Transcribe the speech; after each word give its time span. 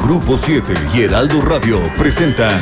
Grupo 0.00 0.36
7 0.36 0.74
y 0.94 1.02
Heraldo 1.02 1.42
Radio 1.42 1.80
presentan 1.96 2.60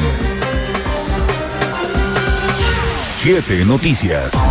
7 3.27 3.65
Noticias. 3.65 4.47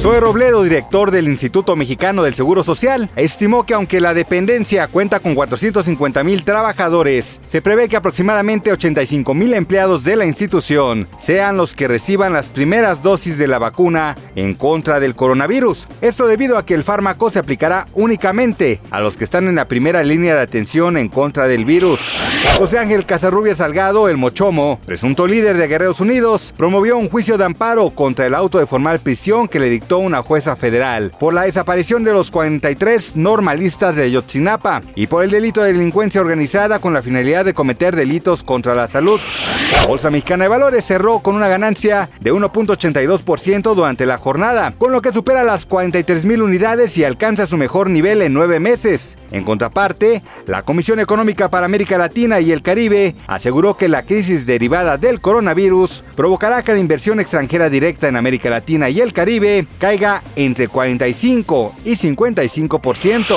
Zoe 0.00 0.20
Robledo, 0.20 0.62
director 0.62 1.10
del 1.10 1.26
Instituto 1.26 1.74
Mexicano 1.74 2.22
del 2.22 2.34
Seguro 2.34 2.62
Social, 2.62 3.08
estimó 3.16 3.64
que 3.64 3.72
aunque 3.72 4.02
la 4.02 4.12
dependencia 4.12 4.88
cuenta 4.88 5.20
con 5.20 5.34
450 5.34 6.22
mil 6.22 6.44
trabajadores, 6.44 7.40
se 7.48 7.62
prevé 7.62 7.88
que 7.88 7.96
aproximadamente 7.96 8.72
85 8.72 9.32
mil 9.32 9.54
empleados 9.54 10.04
de 10.04 10.16
la 10.16 10.26
institución 10.26 11.08
sean 11.18 11.56
los 11.56 11.74
que 11.74 11.88
reciban 11.88 12.34
las 12.34 12.50
primeras 12.50 13.02
dosis 13.02 13.38
de 13.38 13.48
la 13.48 13.58
vacuna 13.58 14.16
en 14.36 14.52
contra 14.52 15.00
del 15.00 15.14
coronavirus. 15.14 15.88
Esto 16.02 16.26
debido 16.26 16.58
a 16.58 16.66
que 16.66 16.74
el 16.74 16.84
fármaco 16.84 17.30
se 17.30 17.38
aplicará 17.38 17.86
únicamente 17.94 18.82
a 18.90 19.00
los 19.00 19.16
que 19.16 19.24
están 19.24 19.48
en 19.48 19.54
la 19.54 19.64
primera 19.64 20.02
línea 20.02 20.34
de 20.34 20.42
atención 20.42 20.98
en 20.98 21.08
contra 21.08 21.48
del 21.48 21.64
virus. 21.64 22.00
José 22.58 22.78
Ángel 22.78 23.06
Casarrubia 23.06 23.54
Salgado, 23.54 24.08
el 24.08 24.16
Mochomo, 24.16 24.80
presunto 24.84 25.28
líder 25.28 25.56
de 25.56 25.68
Guerreros 25.68 26.00
Unidos, 26.00 26.52
promovió 26.56 26.98
un 26.98 27.08
juicio 27.08 27.38
de 27.38 27.44
amparo 27.44 27.90
contra 27.90 28.26
el 28.26 28.34
auto 28.34 28.58
de 28.58 28.66
formal 28.66 28.98
prisión 28.98 29.46
que 29.46 29.60
le 29.60 29.70
dictó 29.70 29.98
una 29.98 30.22
jueza 30.22 30.56
federal 30.56 31.12
por 31.20 31.34
la 31.34 31.42
desaparición 31.42 32.02
de 32.02 32.12
los 32.12 32.32
43 32.32 33.14
normalistas 33.14 33.94
de 33.94 34.10
Yotzinapa 34.10 34.80
y 34.96 35.06
por 35.06 35.22
el 35.22 35.30
delito 35.30 35.62
de 35.62 35.72
delincuencia 35.72 36.20
organizada 36.20 36.80
con 36.80 36.92
la 36.92 37.02
finalidad 37.02 37.44
de 37.44 37.54
cometer 37.54 37.94
delitos 37.94 38.42
contra 38.42 38.74
la 38.74 38.88
salud. 38.88 39.20
La 39.72 39.86
Bolsa 39.86 40.10
Mexicana 40.10 40.44
de 40.44 40.50
Valores 40.50 40.84
cerró 40.84 41.20
con 41.20 41.36
una 41.36 41.46
ganancia 41.46 42.10
de 42.20 42.32
1.82% 42.32 43.74
durante 43.74 44.04
la 44.04 44.16
jornada, 44.16 44.74
con 44.76 44.90
lo 44.90 45.00
que 45.00 45.12
supera 45.12 45.44
las 45.44 45.64
43 45.64 46.24
mil 46.24 46.42
unidades 46.42 46.98
y 46.98 47.04
alcanza 47.04 47.46
su 47.46 47.56
mejor 47.56 47.88
nivel 47.88 48.20
en 48.22 48.34
nueve 48.34 48.58
meses. 48.58 49.16
En 49.30 49.44
contraparte, 49.44 50.22
la 50.46 50.62
Comisión 50.62 51.00
Económica 51.00 51.50
para 51.50 51.66
América 51.66 51.98
Latina 51.98 52.40
y 52.40 52.50
el 52.50 52.62
Caribe 52.62 53.14
aseguró 53.26 53.74
que 53.74 53.88
la 53.88 54.02
crisis 54.02 54.46
derivada 54.46 54.96
del 54.96 55.20
coronavirus 55.20 56.02
provocará 56.16 56.62
que 56.62 56.72
la 56.72 56.78
inversión 56.78 57.20
extranjera 57.20 57.68
directa 57.68 58.08
en 58.08 58.16
América 58.16 58.48
Latina 58.48 58.88
y 58.88 59.00
el 59.00 59.12
Caribe 59.12 59.66
caiga 59.78 60.22
entre 60.36 60.68
45 60.68 61.74
y 61.84 61.92
55%. 61.92 63.36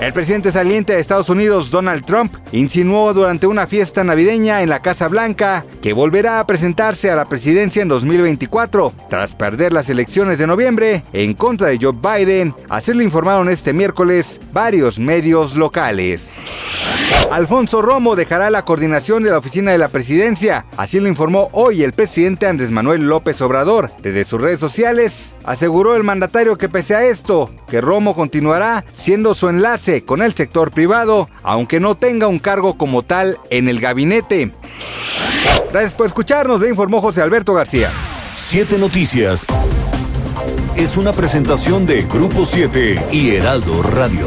El 0.00 0.12
presidente 0.12 0.52
saliente 0.52 0.92
de 0.92 1.00
Estados 1.00 1.30
Unidos, 1.30 1.70
Donald 1.70 2.04
Trump, 2.04 2.34
insinuó 2.52 3.14
durante 3.14 3.46
una 3.46 3.66
fiesta 3.66 4.04
navideña 4.04 4.62
en 4.62 4.68
la 4.68 4.80
Casa 4.80 5.08
Blanca 5.08 5.64
que 5.80 5.92
volverá 5.92 6.40
a 6.40 6.46
presentarse 6.46 7.10
a 7.10 7.16
la 7.16 7.24
presidencia 7.24 7.82
en 7.82 7.88
2024, 7.88 8.92
tras 9.08 9.34
perder 9.34 9.72
las 9.72 9.88
elecciones 9.88 10.38
de 10.38 10.46
noviembre 10.46 11.02
en 11.12 11.34
contra 11.34 11.68
de 11.68 11.78
Joe 11.80 11.92
Biden. 11.92 12.54
Así 12.68 12.92
lo 12.92 13.02
informaron 13.02 13.48
este 13.48 13.72
miércoles 13.72 14.40
varios 14.52 14.98
medios 14.98 15.29
locales. 15.30 16.28
Alfonso 17.30 17.80
Romo 17.80 18.16
dejará 18.16 18.50
la 18.50 18.64
coordinación 18.64 19.22
de 19.22 19.30
la 19.30 19.38
oficina 19.38 19.70
de 19.70 19.78
la 19.78 19.88
presidencia, 19.88 20.66
así 20.76 20.98
lo 20.98 21.08
informó 21.08 21.48
hoy 21.52 21.82
el 21.82 21.92
presidente 21.92 22.46
Andrés 22.46 22.70
Manuel 22.70 23.02
López 23.02 23.40
Obrador. 23.40 23.92
Desde 24.02 24.24
sus 24.24 24.40
redes 24.40 24.58
sociales 24.58 25.34
aseguró 25.44 25.94
el 25.94 26.02
mandatario 26.02 26.58
que 26.58 26.68
pese 26.68 26.96
a 26.96 27.04
esto, 27.04 27.50
que 27.68 27.80
Romo 27.80 28.16
continuará 28.16 28.84
siendo 28.92 29.34
su 29.34 29.48
enlace 29.48 30.04
con 30.04 30.22
el 30.22 30.34
sector 30.34 30.72
privado, 30.72 31.28
aunque 31.44 31.78
no 31.78 31.94
tenga 31.94 32.26
un 32.26 32.40
cargo 32.40 32.76
como 32.76 33.02
tal 33.02 33.38
en 33.50 33.68
el 33.68 33.80
gabinete. 33.80 34.50
Gracias 35.70 35.94
por 35.94 36.06
escucharnos, 36.06 36.60
le 36.60 36.70
informó 36.70 37.00
José 37.00 37.22
Alberto 37.22 37.54
García. 37.54 37.90
7 38.34 38.78
Noticias 38.78 39.46
es 40.76 40.96
una 40.96 41.12
presentación 41.12 41.84
de 41.84 42.02
Grupo 42.02 42.46
7 42.46 43.08
y 43.12 43.30
Heraldo 43.30 43.82
Radio. 43.82 44.26